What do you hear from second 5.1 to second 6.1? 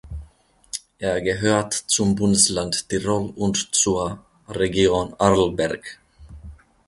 Arlberg.